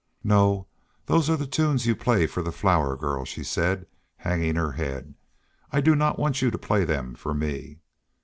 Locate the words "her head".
4.55-5.13